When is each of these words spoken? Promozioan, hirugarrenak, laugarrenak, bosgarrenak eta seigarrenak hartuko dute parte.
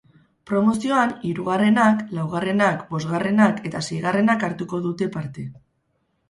Promozioan, 0.51 1.11
hirugarrenak, 1.31 2.01
laugarrenak, 2.19 2.81
bosgarrenak 2.95 3.61
eta 3.71 3.83
seigarrenak 3.89 4.49
hartuko 4.49 4.81
dute 4.89 5.11
parte. 5.19 5.47